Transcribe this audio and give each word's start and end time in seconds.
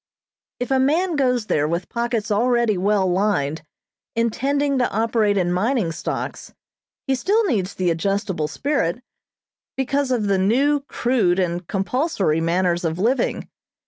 If 0.59 0.71
a 0.71 0.79
man 0.79 1.15
goes 1.15 1.45
there 1.45 1.67
with 1.67 1.87
pockets 1.87 2.31
already 2.31 2.75
well 2.75 3.05
lined, 3.05 3.63
intending 4.15 4.79
to 4.79 4.89
operate 4.89 5.37
in 5.37 5.53
mining 5.53 5.91
stocks, 5.91 6.55
he 7.05 7.13
still 7.13 7.43
needs 7.43 7.75
the 7.75 7.91
adjustable 7.91 8.47
spirit, 8.47 9.03
because 9.77 10.09
of 10.09 10.25
the 10.25 10.39
new, 10.39 10.79
crude, 10.89 11.37
and 11.37 11.67
compulsory 11.67 12.41
manners 12.41 12.83
of 12.83 12.97
living. 12.97 13.47